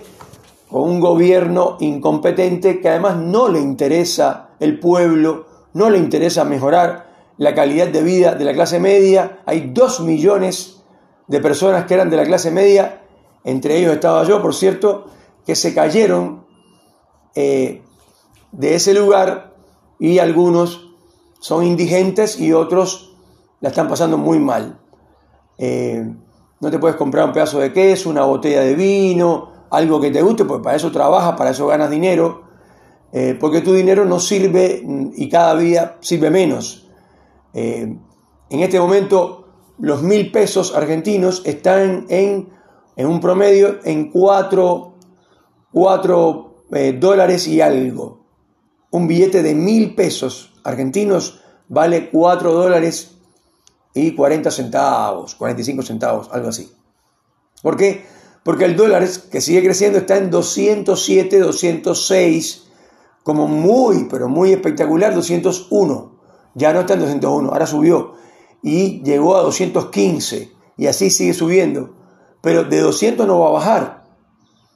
con 0.70 0.84
un 0.84 1.00
gobierno 1.00 1.78
incompetente 1.80 2.80
que 2.80 2.90
además 2.90 3.18
no 3.18 3.50
le 3.50 3.60
interesa 3.60 4.50
el 4.60 4.80
pueblo, 4.80 5.46
no 5.74 5.90
le 5.90 5.98
interesa 5.98 6.44
mejorar 6.44 7.14
la 7.38 7.54
calidad 7.54 7.88
de 7.88 8.02
vida 8.02 8.34
de 8.34 8.46
la 8.46 8.54
clase 8.54 8.80
media. 8.80 9.40
Hay 9.46 9.72
dos 9.74 10.00
millones 10.00 10.84
de 11.28 11.40
personas 11.40 11.86
que 11.86 11.96
eran 11.96 12.10
de 12.10 12.18
la 12.18 12.26
clase 12.26 12.52
media, 12.52 13.02
entre 13.44 13.78
ellos 13.78 13.94
estaba 13.94 14.24
yo, 14.24 14.42
por 14.42 14.56
cierto, 14.56 15.06
que 15.46 15.56
se 15.56 15.74
cayeron 15.74 16.45
eh, 17.36 17.82
de 18.54 18.76
ese 18.76 18.94
lugar 18.94 19.54
y 20.00 20.20
algunos 20.20 20.96
son 21.40 21.66
indigentes 21.66 22.40
y 22.40 22.54
otros 22.54 23.14
la 23.60 23.70
están 23.70 23.90
pasando 23.90 24.18
muy 24.18 24.40
mal. 24.40 24.80
Eh, 25.58 26.14
no 26.62 26.72
te 26.72 26.80
puedes 26.80 26.96
comprar 26.96 27.26
un 27.26 27.34
pedazo 27.34 27.60
de 27.60 27.74
queso, 27.74 28.10
una 28.10 28.24
botella 28.24 28.62
de 28.62 28.76
vino, 28.76 29.52
algo 29.70 30.00
que 30.00 30.12
te 30.12 30.22
guste, 30.22 30.46
pues 30.46 30.62
para 30.62 30.78
eso 30.78 30.92
trabajas, 30.92 31.36
para 31.38 31.50
eso 31.50 31.68
ganas 31.68 31.92
dinero, 31.92 32.44
eh, 33.12 33.38
porque 33.40 33.62
tu 33.62 33.74
dinero 33.74 34.06
no 34.06 34.20
sirve 34.20 34.82
y 35.16 35.30
cada 35.30 35.58
día 35.58 35.98
sirve 36.00 36.32
menos. 36.32 36.90
en 37.54 38.00
este 38.50 38.80
momento 38.80 39.48
los 39.78 40.02
mil 40.02 40.32
pesos 40.32 40.74
argentinos 40.74 41.42
están 41.46 42.06
en, 42.10 42.50
en 42.96 43.08
un 43.08 43.20
promedio 43.20 43.80
en 43.84 44.10
cuatro, 44.12 44.96
cuatro 45.72 46.55
eh, 46.72 46.94
dólares 46.94 47.48
y 47.48 47.62
algo. 47.62 48.26
Un 48.92 49.08
billete 49.08 49.44
de 49.44 49.54
mil 49.54 49.96
pesos 49.96 50.54
argentinos 50.64 51.42
vale 51.68 52.10
4 52.10 52.54
dólares 52.54 53.18
y 53.94 54.14
40 54.14 54.52
centavos, 54.52 55.36
45 55.36 55.84
centavos, 55.84 56.30
algo 56.32 56.50
así. 56.50 56.72
¿Por 57.62 57.78
qué? 57.78 58.06
Porque 58.44 58.66
el 58.66 58.76
dólar 58.76 59.08
que 59.32 59.42
sigue 59.42 59.64
creciendo 59.64 59.98
está 60.00 60.18
en 60.18 60.30
207, 60.30 61.40
206, 61.40 62.68
como 63.24 63.48
muy, 63.48 64.08
pero 64.10 64.28
muy 64.28 64.52
espectacular, 64.52 65.16
201. 65.16 66.20
Ya 66.54 66.74
no 66.74 66.82
está 66.82 66.94
en 66.94 67.00
201, 67.00 67.50
ahora 67.50 67.66
subió 67.66 68.14
y 68.62 69.04
llegó 69.04 69.36
a 69.36 69.42
215 69.42 70.52
y 70.78 70.88
así 70.88 71.10
sigue 71.10 71.34
subiendo. 71.34 71.96
Pero 72.42 72.64
de 72.64 72.82
200 72.82 73.28
no 73.28 73.40
va 73.40 73.50
a 73.50 73.52
bajar. 73.52 74.04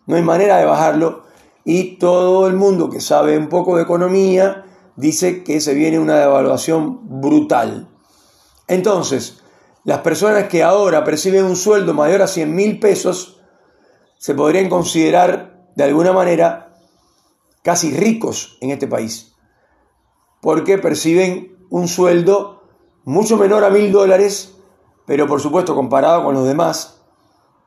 No 0.06 0.16
hay 0.16 0.22
manera 0.22 0.58
de 0.58 0.66
bajarlo 0.66 1.24
y 1.64 1.98
todo 1.98 2.48
el 2.48 2.56
mundo 2.56 2.90
que 2.90 3.02
sabe 3.02 3.38
un 3.38 3.50
poco 3.50 3.78
de 3.78 3.84
economía 3.84 4.66
dice 4.96 5.44
que 5.44 5.62
se 5.62 5.74
viene 5.74 6.00
una 6.00 6.18
devaluación 6.20 7.22
brutal. 7.22 7.88
Entonces, 8.68 9.42
las 9.84 10.00
personas 10.00 10.46
que 10.50 10.64
ahora 10.64 11.04
perciben 11.04 11.46
un 11.46 11.56
sueldo 11.56 11.94
mayor 11.94 12.22
a 12.22 12.28
100 12.28 12.54
mil 12.54 12.80
pesos 12.80 13.42
se 14.18 14.34
podrían 14.36 14.70
considerar 14.70 15.70
de 15.76 15.84
alguna 15.84 16.12
manera 16.12 16.74
casi 17.62 17.92
ricos 17.92 18.58
en 18.62 18.72
este 18.72 18.88
país, 18.88 19.34
porque 20.42 20.78
perciben 20.78 21.58
un 21.70 21.88
sueldo 21.88 22.64
mucho 23.06 23.38
menor 23.38 23.64
a 23.64 23.70
mil 23.70 23.92
dólares, 23.92 24.56
pero 25.06 25.28
por 25.28 25.42
supuesto 25.42 25.76
comparado 25.76 26.24
con 26.24 26.36
los 26.36 26.46
demás 26.48 27.02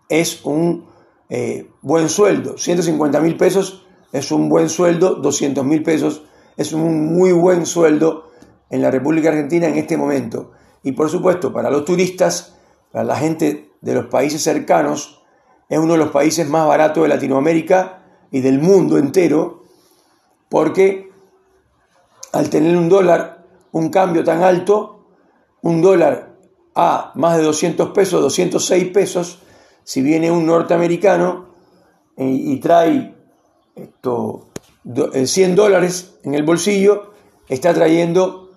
es 0.09 0.45
un 0.45 0.87
eh, 1.31 1.71
buen 1.81 2.09
sueldo. 2.11 2.59
150 2.59 3.21
mil 3.21 3.37
pesos 3.37 3.82
es 4.13 4.31
un 4.31 4.49
buen 4.49 4.69
sueldo, 4.69 5.15
200 5.17 5.65
mil 5.65 5.83
pesos 5.83 6.23
es 6.57 6.73
un 6.73 7.15
muy 7.15 7.33
buen 7.33 7.67
sueldo 7.67 8.31
en 8.71 8.83
la 8.83 8.91
República 8.91 9.31
Argentina 9.31 9.69
en 9.69 9.77
este 9.77 9.97
momento. 9.97 10.53
Y 10.83 10.93
por 10.93 11.09
supuesto, 11.09 11.53
para 11.53 11.71
los 11.71 11.85
turistas, 11.85 12.55
para 12.91 13.05
la 13.05 13.17
gente 13.17 13.71
de 13.81 13.95
los 13.95 14.07
países 14.07 14.43
cercanos, 14.43 15.23
es 15.69 15.79
uno 15.79 15.93
de 15.93 15.99
los 15.99 16.11
países 16.11 16.49
más 16.49 16.67
baratos 16.67 17.03
de 17.03 17.09
Latinoamérica 17.09 18.03
y 18.31 18.41
del 18.41 18.59
mundo 18.59 18.99
entero, 18.99 19.65
porque 20.49 21.11
al 22.33 22.51
tener 22.51 22.77
un 22.77 22.89
dólar, 22.89 23.45
un 23.73 23.91
cambio 23.91 24.25
tan 24.25 24.43
alto, 24.43 25.07
un 25.63 25.81
dólar 25.81 26.37
a 26.75 27.13
más 27.15 27.37
de 27.37 27.45
200 27.45 27.91
pesos, 27.91 28.21
206 28.21 28.89
pesos, 28.93 29.43
si 29.85 30.03
viene 30.03 30.31
un 30.31 30.47
norteamericano 30.47 31.47
eh, 32.17 32.25
y, 32.27 32.61
trae 32.61 33.15
esto, 33.75 34.49
100 34.85 35.51
eh, 35.51 35.55
dólares 35.55 36.19
en 36.25 36.35
el 36.35 36.43
bolsillo, 36.43 37.13
está 37.49 37.75
trayendo 37.75 38.51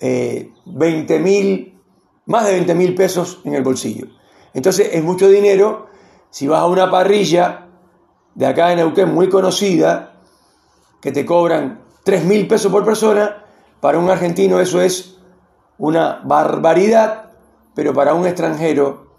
20 0.00 1.14
eh, 1.14 1.18
mil, 1.20 1.80
más 2.26 2.46
de 2.46 2.52
20 2.52 2.74
mil 2.74 2.94
pesos 2.94 3.40
en 3.44 3.54
el 3.54 3.62
bolsillo. 3.62 4.06
Entonces 4.54 4.90
es 4.92 5.02
mucho 5.02 5.28
dinero. 5.28 5.86
Si 6.30 6.46
vas 6.46 6.60
a 6.60 6.66
una 6.66 6.90
parrilla 6.90 7.68
de 8.34 8.46
acá 8.46 8.72
en 8.72 8.78
Neuquén 8.78 9.12
muy 9.12 9.28
conocida, 9.28 10.20
que 11.00 11.12
te 11.12 11.26
cobran 11.26 11.82
3 12.04 12.24
mil 12.24 12.48
pesos 12.48 12.72
por 12.72 12.84
persona, 12.84 13.44
para 13.80 13.98
un 13.98 14.08
argentino 14.08 14.60
eso 14.60 14.80
es 14.80 15.18
una 15.78 16.20
barbaridad, 16.24 17.32
pero 17.74 17.92
para 17.92 18.14
un 18.14 18.26
extranjero 18.26 19.12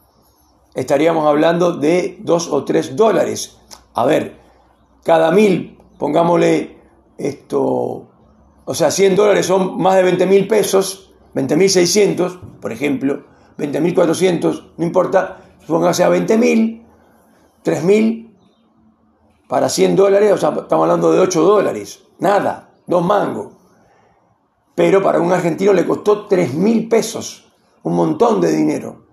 estaríamos 0.74 1.28
hablando 1.28 1.74
de 1.74 2.18
2 2.22 2.48
o 2.50 2.64
3 2.64 2.96
dólares. 2.96 3.58
A 3.94 4.06
ver, 4.06 4.43
cada 5.04 5.32
mil, 5.32 5.78
pongámosle 5.98 6.78
esto, 7.18 8.08
o 8.66 8.74
sea, 8.74 8.92
100 8.92 9.16
dólares 9.16 9.46
son 9.46 9.78
más 9.78 9.96
de 9.96 10.04
20 10.04 10.26
mil 10.26 10.48
pesos, 10.48 11.14
20 11.34 11.56
mil 11.56 11.70
600, 11.70 12.40
por 12.62 12.72
ejemplo, 12.72 13.24
20 13.58 13.82
mil 13.82 13.94
400, 13.94 14.72
no 14.78 14.86
importa, 14.86 15.38
póngase 15.68 16.04
a 16.04 16.10
20 16.10 16.38
mil, 16.38 16.86
3 17.64 17.84
mil, 17.84 18.36
para 19.48 19.70
100 19.70 19.96
dólares, 19.96 20.32
o 20.32 20.38
sea, 20.38 20.50
estamos 20.50 20.84
hablando 20.84 21.12
de 21.12 21.20
8 21.20 21.42
dólares, 21.44 22.04
nada, 22.20 22.72
dos 22.88 23.06
mangos. 23.06 23.54
Pero 24.76 25.04
para 25.04 25.20
un 25.20 25.32
argentino 25.32 25.74
le 25.74 25.86
costó 25.86 26.26
3 26.26 26.56
mil 26.56 26.90
pesos, 26.90 27.52
un 27.84 27.96
montón 27.96 28.42
de 28.42 28.52
dinero. 28.52 29.06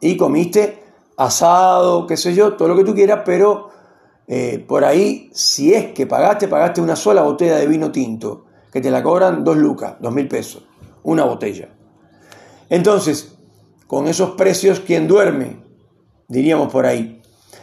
Y 0.00 0.16
comiste 0.16 0.84
asado, 1.16 2.06
qué 2.06 2.16
sé 2.16 2.34
yo, 2.34 2.54
todo 2.54 2.68
lo 2.68 2.76
que 2.76 2.84
tú 2.84 2.94
quieras, 2.94 3.22
pero 3.24 3.70
eh, 4.26 4.64
por 4.66 4.84
ahí, 4.84 5.30
si 5.32 5.74
es 5.74 5.92
que 5.92 6.06
pagaste, 6.06 6.48
pagaste 6.48 6.80
una 6.80 6.96
sola 6.96 7.22
botella 7.22 7.56
de 7.56 7.66
vino 7.66 7.92
tinto, 7.92 8.46
que 8.72 8.80
te 8.80 8.90
la 8.90 9.02
cobran 9.02 9.44
dos 9.44 9.56
lucas, 9.56 9.96
dos 10.00 10.12
mil 10.12 10.28
pesos, 10.28 10.66
una 11.02 11.24
botella. 11.24 11.68
Entonces, 12.68 13.36
con 13.86 14.08
esos 14.08 14.30
precios, 14.30 14.80
¿quién 14.80 15.06
duerme? 15.06 15.64
diríamos 16.28 16.72
por 16.72 16.86
ahí. 16.86 17.22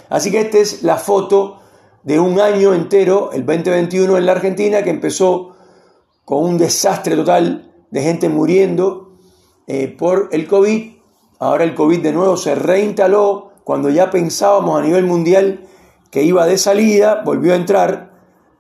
Así 0.10 0.32
que 0.32 0.42
esta 0.42 0.58
es 0.58 0.84
la 0.84 0.98
foto 0.98 1.60
de 2.04 2.20
un 2.20 2.40
año 2.40 2.74
entero, 2.74 3.32
el 3.32 3.46
2021 3.46 4.18
en 4.18 4.26
la 4.26 4.32
Argentina, 4.34 4.84
que 4.84 4.90
empezó 4.90 5.56
con 6.26 6.44
un 6.44 6.58
desastre 6.58 7.16
total 7.16 7.74
de 7.90 8.02
gente 8.02 8.30
muriendo 8.30 9.18
eh, 9.68 9.88
por 9.88 10.30
el 10.32 10.48
COVID. 10.48 10.94
Ahora 11.40 11.64
el 11.64 11.76
COVID 11.76 12.02
de 12.02 12.14
nuevo 12.14 12.38
se 12.38 12.56
reinstaló 12.56 13.52
cuando 13.64 13.90
ya 13.90 14.10
pensábamos 14.10 14.80
a 14.80 14.84
nivel 14.84 15.06
mundial 15.06 15.68
que 16.12 16.24
iba 16.24 16.46
de 16.46 16.58
salida, 16.58 17.22
volvió 17.24 17.54
a 17.54 17.56
entrar 17.56 18.12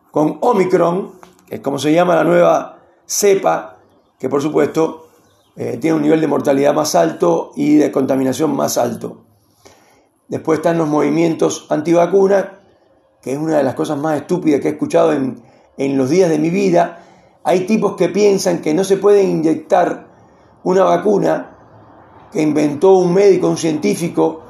con 0.10 0.38
Omicron, 0.41 1.12
que 1.46 1.55
es 1.55 1.62
como 1.62 1.77
se 1.77 1.93
llama 1.93 2.15
la 2.15 2.24
nueva 2.24 2.79
cepa, 3.05 3.77
que 4.17 4.29
por 4.29 4.41
supuesto 4.41 5.10
eh, 5.58 5.77
tiene 5.79 5.98
un 5.98 6.01
nivel 6.01 6.22
de 6.22 6.27
mortalidad 6.27 6.74
más 6.74 6.96
alto 6.96 7.51
y 7.55 7.75
de 7.75 7.91
contaminación 7.91 8.55
más 8.55 8.77
alto. 8.77 9.25
Después 10.29 10.60
están 10.60 10.77
los 10.77 10.88
movimientos 10.88 11.67
antivacunas, 11.70 12.46
que 13.22 13.34
es 13.34 13.38
una 13.38 13.58
de 13.58 13.63
las 13.63 13.75
cosas 13.75 13.98
más 13.98 14.15
estúpidas 14.15 14.62
que 14.62 14.70
he 14.70 14.72
escuchado 14.72 15.12
en, 15.12 15.43
en 15.77 15.98
los 15.98 16.10
días 16.10 16.29
de 16.29 16.39
mi 16.39 16.50
vida. 16.50 17.03
Hay 17.43 17.65
tipos 17.65 17.98
que 17.98 18.08
piensan 18.08 18.62
que 18.62 18.74
no 18.74 18.86
se 18.86 18.96
puede 18.96 19.24
inyectar 19.24 20.08
una 20.63 20.86
vacuna 20.86 21.58
que 22.31 22.41
inventó 22.41 22.93
un 22.93 23.13
médico, 23.13 23.50
un 23.50 23.58
científico, 23.58 24.41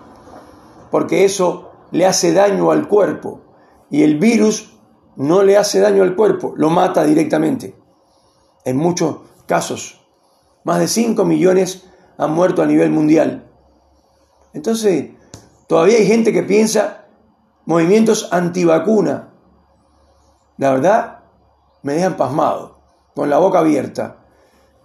porque 0.91 1.25
eso 1.25 1.70
le 1.91 2.05
hace 2.05 2.33
daño 2.33 2.71
al 2.71 2.87
cuerpo. 2.87 3.41
Y 3.89 4.03
el 4.03 4.17
virus 4.17 4.77
no 5.15 5.43
le 5.43 5.57
hace 5.57 5.79
daño 5.79 6.03
al 6.03 6.15
cuerpo, 6.15 6.53
lo 6.55 6.69
mata 6.69 7.03
directamente. 7.03 7.75
En 8.65 8.77
muchos 8.77 9.17
casos. 9.45 10.01
Más 10.63 10.79
de 10.79 10.87
5 10.87 11.25
millones 11.25 11.85
han 12.17 12.33
muerto 12.33 12.61
a 12.61 12.65
nivel 12.65 12.91
mundial. 12.91 13.49
Entonces, 14.53 15.11
todavía 15.67 15.97
hay 15.97 16.05
gente 16.05 16.31
que 16.31 16.43
piensa 16.43 17.05
movimientos 17.65 18.29
antivacuna. 18.31 19.33
La 20.57 20.71
verdad, 20.71 21.19
me 21.83 21.93
dejan 21.93 22.17
pasmado, 22.17 22.77
con 23.15 23.29
la 23.29 23.39
boca 23.39 23.59
abierta. 23.59 24.17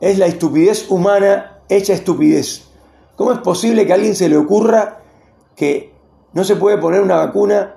Es 0.00 0.18
la 0.18 0.26
estupidez 0.26 0.90
humana 0.90 1.62
hecha 1.68 1.92
estupidez. 1.92 2.68
¿Cómo 3.16 3.32
es 3.32 3.38
posible 3.38 3.86
que 3.86 3.92
a 3.92 3.96
alguien 3.96 4.14
se 4.14 4.28
le 4.28 4.36
ocurra 4.36 5.00
que 5.54 5.96
no 6.37 6.45
se 6.45 6.57
puede 6.57 6.76
poner 6.76 7.00
una 7.00 7.16
vacuna 7.16 7.76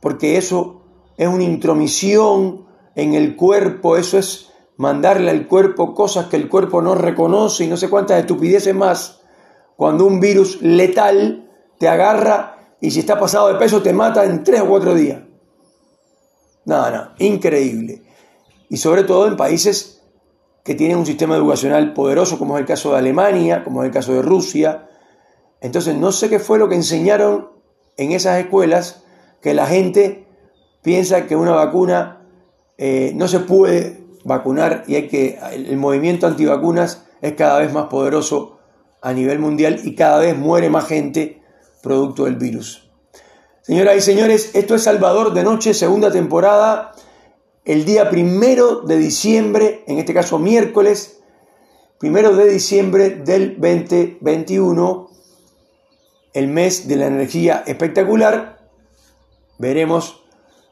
porque 0.00 0.36
eso 0.36 0.82
es 1.16 1.28
una 1.28 1.44
intromisión 1.44 2.66
en 2.96 3.14
el 3.14 3.36
cuerpo, 3.36 3.96
eso 3.96 4.18
es 4.18 4.50
mandarle 4.78 5.30
al 5.30 5.46
cuerpo 5.46 5.94
cosas 5.94 6.26
que 6.26 6.34
el 6.34 6.48
cuerpo 6.48 6.82
no 6.82 6.96
reconoce 6.96 7.62
y 7.62 7.68
no 7.68 7.76
sé 7.76 7.88
cuántas 7.88 8.18
estupideces 8.18 8.74
más, 8.74 9.20
cuando 9.76 10.06
un 10.06 10.18
virus 10.18 10.60
letal 10.60 11.48
te 11.78 11.86
agarra 11.86 12.74
y 12.80 12.90
si 12.90 12.98
está 12.98 13.16
pasado 13.16 13.46
de 13.46 13.60
peso 13.60 13.80
te 13.80 13.92
mata 13.92 14.24
en 14.24 14.42
tres 14.42 14.62
o 14.62 14.66
cuatro 14.66 14.92
días. 14.96 15.22
Nada, 16.64 16.90
no, 16.90 17.24
increíble. 17.24 18.02
Y 18.68 18.78
sobre 18.78 19.04
todo 19.04 19.28
en 19.28 19.36
países 19.36 20.02
que 20.64 20.74
tienen 20.74 20.98
un 20.98 21.06
sistema 21.06 21.36
educacional 21.36 21.92
poderoso, 21.92 22.40
como 22.40 22.56
es 22.56 22.62
el 22.62 22.66
caso 22.66 22.90
de 22.90 22.98
Alemania, 22.98 23.62
como 23.62 23.84
es 23.84 23.86
el 23.86 23.94
caso 23.94 24.14
de 24.14 24.22
Rusia. 24.22 24.88
Entonces 25.60 25.94
no 25.94 26.10
sé 26.10 26.28
qué 26.28 26.40
fue 26.40 26.58
lo 26.58 26.68
que 26.68 26.74
enseñaron 26.74 27.56
en 27.98 28.12
esas 28.12 28.40
escuelas, 28.40 29.04
que 29.42 29.52
la 29.52 29.66
gente 29.66 30.26
piensa 30.82 31.26
que 31.26 31.36
una 31.36 31.52
vacuna 31.52 32.26
eh, 32.78 33.12
no 33.14 33.28
se 33.28 33.40
puede 33.40 34.00
vacunar 34.24 34.84
y 34.86 34.94
hay 34.94 35.08
que 35.08 35.38
el 35.52 35.76
movimiento 35.76 36.26
antivacunas 36.26 37.04
es 37.20 37.34
cada 37.34 37.58
vez 37.58 37.72
más 37.72 37.86
poderoso 37.86 38.58
a 39.02 39.12
nivel 39.12 39.38
mundial 39.38 39.80
y 39.84 39.94
cada 39.94 40.18
vez 40.18 40.36
muere 40.36 40.70
más 40.70 40.86
gente 40.86 41.42
producto 41.82 42.24
del 42.24 42.36
virus. 42.36 42.88
Señoras 43.62 43.96
y 43.96 44.00
señores, 44.00 44.54
esto 44.54 44.74
es 44.74 44.82
Salvador 44.82 45.34
de 45.34 45.44
Noche, 45.44 45.74
segunda 45.74 46.10
temporada, 46.10 46.92
el 47.64 47.84
día 47.84 48.08
primero 48.08 48.80
de 48.80 48.96
diciembre, 48.96 49.84
en 49.86 49.98
este 49.98 50.14
caso 50.14 50.38
miércoles, 50.38 51.20
primero 51.98 52.34
de 52.34 52.48
diciembre 52.48 53.10
del 53.10 53.60
2021, 53.60 55.10
el 56.32 56.48
mes 56.48 56.88
de 56.88 56.96
la 56.96 57.06
energía 57.06 57.64
espectacular. 57.66 58.58
Veremos 59.58 60.24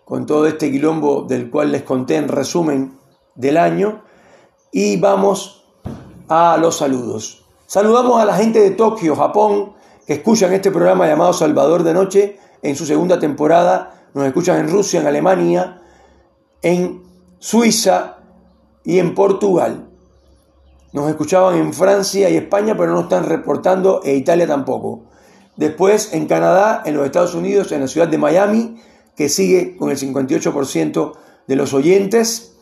con 0.05 0.27
todo 0.27 0.47
este 0.47 0.71
quilombo 0.71 1.23
del 1.23 1.51
cual 1.51 1.73
les 1.73 1.83
conté 1.83 2.17
en 2.17 2.29
resumen 2.29 2.99
del 3.35 3.57
año 3.57 4.05
y 4.71 4.97
vamos 4.99 5.65
a 6.29 6.57
los 6.59 6.77
saludos. 6.77 7.45
Saludamos 7.67 8.21
a 8.21 8.25
la 8.25 8.35
gente 8.35 8.61
de 8.61 8.71
Tokio, 8.71 9.17
Japón, 9.17 9.75
que 10.07 10.15
escuchan 10.15 10.53
este 10.53 10.71
programa 10.71 11.09
llamado 11.09 11.33
Salvador 11.33 11.83
de 11.83 11.95
Noche 11.95 12.39
en 12.63 12.77
su 12.77 12.87
segunda 12.87 13.19
temporada. 13.19 14.09
Nos 14.15 14.27
escuchan 14.27 14.61
en 14.61 14.69
Rusia, 14.69 15.01
en 15.01 15.07
Alemania, 15.07 15.83
en 16.63 17.03
Suiza 17.39 18.19
y 18.85 18.99
en 18.99 19.15
Portugal. 19.15 19.89
Nos 20.93 21.09
escuchaban 21.09 21.57
en 21.57 21.73
Francia 21.73 22.31
y 22.31 22.37
España, 22.37 22.77
pero 22.77 22.93
no 22.93 23.01
están 23.01 23.25
reportando, 23.25 24.01
e 24.05 24.15
Italia 24.15 24.47
tampoco. 24.47 25.06
Después 25.57 26.13
en 26.13 26.27
Canadá, 26.27 26.83
en 26.85 26.97
los 26.97 27.07
Estados 27.07 27.35
Unidos, 27.35 27.73
en 27.73 27.81
la 27.81 27.89
ciudad 27.89 28.09
de 28.09 28.19
Miami, 28.19 28.77
que 29.17 29.29
sigue 29.29 29.77
con 29.77 29.91
el 29.91 29.97
58% 29.99 31.13
de 31.47 31.57
los 31.57 31.73
oyentes. 31.73 32.57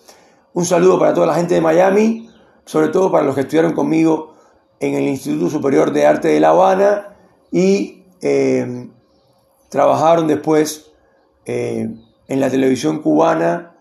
Un 0.53 0.65
saludo 0.65 0.99
para 0.99 1.13
toda 1.13 1.27
la 1.27 1.35
gente 1.35 1.55
de 1.55 1.61
Miami, 1.61 2.31
sobre 2.65 2.89
todo 2.89 3.11
para 3.11 3.25
los 3.25 3.35
que 3.35 3.43
estudiaron 3.43 3.73
conmigo 3.73 4.35
en 4.79 4.95
el 4.95 5.05
Instituto 5.05 5.51
Superior 5.51 5.93
de 5.93 6.07
Arte 6.07 6.29
de 6.29 6.41
La 6.41 6.51
Habana 6.51 7.17
y 7.51 8.05
eh, 8.21 8.89
trabajaron 9.69 10.29
después 10.29 10.93
eh, 11.47 11.89
en 12.29 12.41
la 12.41 12.51
televisión 12.51 13.01
cubana 13.01 13.75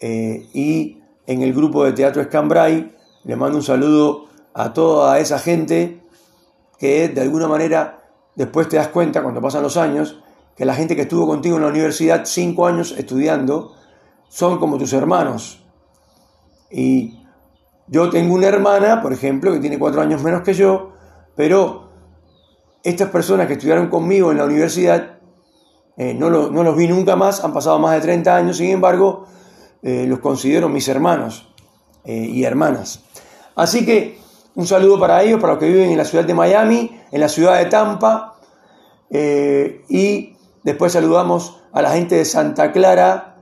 eh, 0.00 0.48
y 0.52 1.02
en 1.26 1.42
el 1.42 1.52
grupo 1.52 1.84
de 1.84 1.92
teatro 1.92 2.22
Escambray. 2.22 2.94
Le 3.24 3.36
mando 3.36 3.56
un 3.56 3.64
saludo 3.64 4.26
a 4.52 4.72
toda 4.72 5.18
esa 5.18 5.38
gente 5.38 6.02
que 6.78 7.08
de 7.08 7.20
alguna 7.20 7.48
manera 7.48 8.03
después 8.36 8.68
te 8.68 8.76
das 8.76 8.88
cuenta 8.88 9.22
cuando 9.22 9.40
pasan 9.40 9.62
los 9.62 9.76
años 9.76 10.20
que 10.56 10.64
la 10.64 10.74
gente 10.74 10.94
que 10.94 11.02
estuvo 11.02 11.26
contigo 11.26 11.56
en 11.56 11.62
la 11.62 11.68
universidad 11.68 12.22
cinco 12.24 12.66
años 12.66 12.94
estudiando 12.96 13.74
son 14.28 14.58
como 14.58 14.78
tus 14.78 14.92
hermanos. 14.92 15.64
Y 16.70 17.24
yo 17.86 18.10
tengo 18.10 18.34
una 18.34 18.48
hermana, 18.48 19.02
por 19.02 19.12
ejemplo, 19.12 19.52
que 19.52 19.60
tiene 19.60 19.78
cuatro 19.78 20.00
años 20.00 20.22
menos 20.22 20.42
que 20.42 20.54
yo, 20.54 20.92
pero 21.36 21.90
estas 22.82 23.10
personas 23.10 23.46
que 23.46 23.54
estudiaron 23.54 23.88
conmigo 23.88 24.30
en 24.30 24.38
la 24.38 24.44
universidad, 24.44 25.18
eh, 25.96 26.14
no, 26.14 26.30
los 26.30 26.76
vi 26.76 26.88
nunca 26.88 27.16
más, 27.16 27.44
han 27.44 27.52
pasado 27.52 27.78
más 27.78 27.94
de 27.94 28.00
30 28.00 28.36
años, 28.36 28.56
sin 28.56 28.70
embargo, 28.70 29.26
eh, 29.82 30.06
los 30.08 30.18
considero 30.20 30.68
mis 30.68 30.88
hermanos 30.88 31.52
eh, 32.04 32.14
y 32.14 32.44
hermanas. 32.44 33.04
Así 33.54 33.84
que 33.84 34.18
un 34.54 34.66
saludo 34.66 34.98
para 35.00 35.22
ellos, 35.22 35.40
para 35.40 35.54
los 35.54 35.60
que 35.60 35.68
viven 35.68 35.90
en 35.90 35.98
la 35.98 36.04
ciudad 36.04 36.24
de 36.24 36.34
Miami, 36.34 37.00
en 37.10 37.20
la 37.20 37.28
ciudad 37.28 37.58
de 37.58 37.66
Tampa, 37.66 38.36
y 39.10 40.36
después 40.62 40.92
saludamos 40.92 41.60
a 41.72 41.82
la 41.82 41.90
gente 41.90 42.16
de 42.16 42.24
Santa 42.24 42.72
Clara 42.72 43.36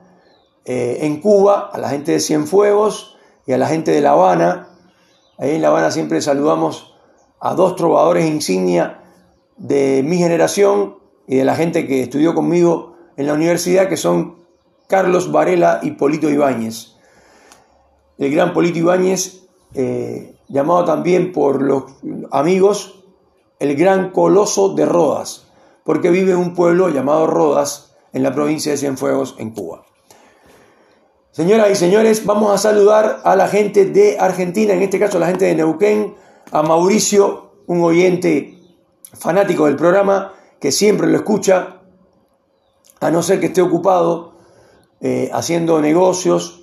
en 0.64 1.20
Cuba, 1.20 1.70
a 1.72 1.78
la 1.78 1.88
gente 1.88 2.12
de 2.12 2.20
Cienfuegos, 2.20 3.12
y 3.46 3.52
a 3.52 3.58
la 3.58 3.66
gente 3.66 3.90
de 3.90 4.00
La 4.00 4.12
Habana. 4.12 4.68
Ahí 5.38 5.56
en 5.56 5.62
La 5.62 5.68
Habana 5.68 5.90
siempre 5.90 6.20
saludamos 6.20 6.94
a 7.40 7.54
dos 7.54 7.76
trovadores 7.76 8.26
insignia 8.26 9.02
de 9.56 10.02
mi 10.04 10.18
generación 10.18 10.98
y 11.26 11.36
de 11.36 11.44
la 11.44 11.56
gente 11.56 11.86
que 11.86 12.02
estudió 12.02 12.34
conmigo 12.34 12.96
en 13.16 13.26
la 13.26 13.34
universidad, 13.34 13.88
que 13.88 13.96
son 13.96 14.36
Carlos 14.88 15.32
Varela 15.32 15.80
y 15.82 15.92
Polito 15.92 16.30
Ibáñez. 16.30 16.96
El 18.18 18.32
gran 18.32 18.52
Polito 18.52 18.78
Ibáñez, 18.78 19.44
eh, 19.74 20.31
llamado 20.48 20.84
también 20.84 21.32
por 21.32 21.62
los 21.62 21.84
amigos 22.30 23.02
el 23.58 23.76
gran 23.76 24.10
coloso 24.10 24.74
de 24.74 24.84
Rodas, 24.84 25.46
porque 25.84 26.10
vive 26.10 26.32
en 26.32 26.38
un 26.38 26.54
pueblo 26.54 26.88
llamado 26.88 27.26
Rodas, 27.26 27.94
en 28.12 28.22
la 28.22 28.34
provincia 28.34 28.72
de 28.72 28.78
Cienfuegos, 28.78 29.36
en 29.38 29.50
Cuba. 29.50 29.84
Señoras 31.30 31.70
y 31.70 31.76
señores, 31.76 32.26
vamos 32.26 32.52
a 32.52 32.58
saludar 32.58 33.20
a 33.24 33.36
la 33.36 33.48
gente 33.48 33.86
de 33.86 34.18
Argentina, 34.18 34.74
en 34.74 34.82
este 34.82 34.98
caso 34.98 35.18
la 35.18 35.28
gente 35.28 35.46
de 35.46 35.54
Neuquén, 35.54 36.14
a 36.50 36.62
Mauricio, 36.62 37.52
un 37.66 37.82
oyente 37.82 38.58
fanático 39.14 39.66
del 39.66 39.76
programa, 39.76 40.34
que 40.60 40.72
siempre 40.72 41.06
lo 41.06 41.16
escucha, 41.16 41.80
a 43.00 43.10
no 43.10 43.22
ser 43.22 43.40
que 43.40 43.46
esté 43.46 43.62
ocupado 43.62 44.34
eh, 45.00 45.30
haciendo 45.32 45.80
negocios 45.80 46.61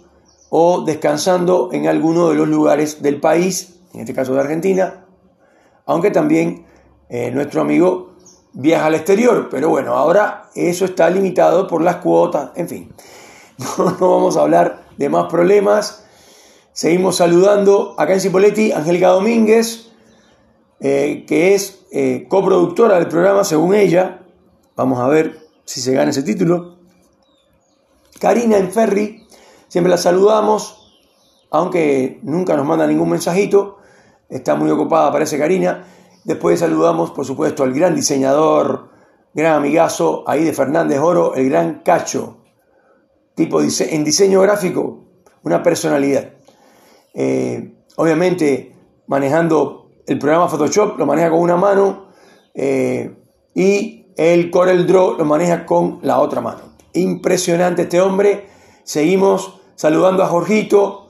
o 0.49 0.81
descansando 0.81 1.69
en 1.71 1.87
alguno 1.87 2.29
de 2.29 2.35
los 2.35 2.47
lugares 2.47 3.01
del 3.01 3.19
país, 3.19 3.79
en 3.93 4.01
este 4.01 4.13
caso 4.13 4.33
de 4.33 4.41
Argentina, 4.41 5.05
aunque 5.85 6.11
también 6.11 6.65
eh, 7.09 7.31
nuestro 7.31 7.61
amigo 7.61 8.13
viaja 8.53 8.87
al 8.87 8.95
exterior, 8.95 9.47
pero 9.49 9.69
bueno, 9.69 9.93
ahora 9.93 10.49
eso 10.55 10.85
está 10.85 11.09
limitado 11.09 11.67
por 11.67 11.81
las 11.81 11.97
cuotas, 11.97 12.51
en 12.55 12.67
fin. 12.67 12.93
no, 13.77 13.95
vamos 13.99 14.37
a 14.37 14.41
hablar 14.41 14.85
de 14.97 15.09
más 15.09 15.27
problemas. 15.29 16.05
Seguimos 16.71 17.17
saludando 17.17 17.95
acá 17.97 18.13
en 18.13 18.21
Cipoletti, 18.21 18.71
Angélica 18.71 19.09
Domínguez, 19.09 19.91
eh, 20.79 21.25
que 21.27 21.55
es 21.55 21.85
eh, 21.91 22.25
coproductora 22.29 22.95
del 22.95 23.07
programa 23.07 23.43
según 23.43 23.75
ella. 23.75 24.21
Vamos 24.75 24.99
a 24.99 25.07
ver 25.07 25.39
si 25.65 25.81
se 25.81 25.93
gana 25.93 26.11
ese 26.11 26.23
título. 26.23 26.77
Karina 28.19 28.57
Enferri, 28.57 29.25
siempre 29.69 29.89
la 29.89 29.97
saludamos, 29.97 31.01
aunque 31.49 32.19
nunca 32.23 32.57
nos 32.57 32.65
manda 32.65 32.85
ningún 32.85 33.09
mensajito. 33.09 33.77
Está 34.27 34.55
muy 34.55 34.69
ocupada, 34.69 35.11
parece 35.11 35.37
Karina. 35.37 35.85
Después 36.25 36.59
saludamos, 36.59 37.11
por 37.11 37.25
supuesto, 37.25 37.63
al 37.63 37.73
gran 37.73 37.95
diseñador, 37.95 38.89
gran 39.33 39.53
amigazo, 39.53 40.23
ahí 40.27 40.43
de 40.43 40.51
Fernández 40.51 40.99
Oro, 40.99 41.35
el 41.35 41.49
gran 41.49 41.81
Cacho. 41.83 42.37
Tipo 43.35 43.61
en 43.61 44.03
diseño 44.03 44.41
gráfico, 44.41 45.05
una 45.43 45.63
personalidad. 45.63 46.33
Eh, 47.13 47.73
obviamente, 47.95 48.75
manejando 49.07 49.91
el 50.05 50.19
programa 50.19 50.49
Photoshop, 50.49 50.99
lo 50.99 51.05
maneja 51.05 51.29
con 51.29 51.39
una 51.39 51.55
mano 51.55 52.09
eh, 52.53 53.15
y 53.55 54.07
el 54.17 54.51
Corel 54.51 54.85
Draw 54.85 55.17
lo 55.17 55.25
maneja 55.25 55.65
con 55.65 55.99
la 56.01 56.19
otra 56.19 56.41
mano. 56.41 56.59
Impresionante 56.93 57.83
este 57.83 58.01
hombre. 58.01 58.49
Seguimos 58.83 59.58
saludando 59.79 60.23
a 60.23 60.27
Jorgito, 60.27 61.07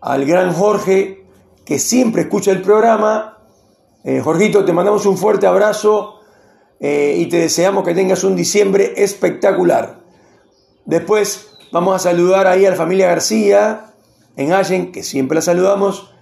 al 0.00 0.26
gran 0.26 0.52
Jorge, 0.52 1.24
que 1.64 1.80
siempre 1.80 2.22
escucha 2.22 2.52
el 2.52 2.62
programa. 2.62 3.38
Eh, 4.04 4.20
Jorgito, 4.20 4.64
te 4.64 4.72
mandamos 4.72 5.06
un 5.06 5.18
fuerte 5.18 5.48
abrazo 5.48 6.20
eh, 6.78 7.16
y 7.18 7.26
te 7.26 7.38
deseamos 7.38 7.82
que 7.82 7.94
tengas 7.94 8.22
un 8.22 8.36
diciembre 8.36 8.92
espectacular. 8.98 10.02
Después 10.84 11.48
vamos 11.72 11.96
a 11.96 11.98
saludar 11.98 12.46
ahí 12.46 12.64
a 12.64 12.70
la 12.70 12.76
familia 12.76 13.08
García 13.08 13.94
en 14.36 14.52
Allen, 14.52 14.92
que 14.92 15.02
siempre 15.02 15.34
la 15.34 15.42
saludamos, 15.42 16.14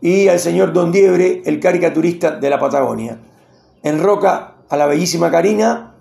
y 0.00 0.26
al 0.26 0.40
señor 0.40 0.72
Don 0.72 0.90
Diebre, 0.90 1.42
el 1.46 1.60
caricaturista 1.60 2.32
de 2.32 2.50
la 2.50 2.58
Patagonia. 2.58 3.20
En 3.84 4.02
Roca, 4.02 4.56
a 4.68 4.76
la 4.76 4.86
bellísima 4.86 5.30
Karina 5.30 5.94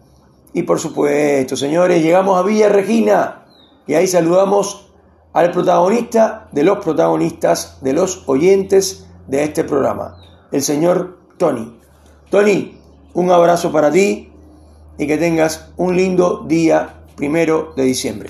y 0.52 0.64
por 0.64 0.80
supuesto, 0.80 1.56
señores, 1.56 2.02
llegamos 2.02 2.40
a 2.40 2.42
Villa 2.42 2.70
Regina 2.70 3.46
y 3.86 3.94
ahí 3.94 4.08
saludamos 4.08 4.87
al 5.34 5.52
protagonista 5.52 6.48
de 6.52 6.64
los 6.64 6.80
protagonistas, 6.80 7.78
de 7.82 7.94
los 7.94 8.24
oyentes 8.28 9.08
de 9.28 9.44
este 9.44 9.64
programa, 9.64 10.18
el 10.52 10.62
señor 10.62 11.20
Tony. 11.38 11.78
Tony, 12.30 12.78
un 13.14 13.32
abrazo 13.32 13.72
para 13.72 13.92
ti 13.92 14.32
y 14.98 15.08
que 15.08 15.18
tengas 15.18 15.70
un 15.78 15.96
lindo 15.96 16.44
día 16.48 17.02
primero 17.16 17.74
de 17.76 17.84
diciembre. 17.84 18.30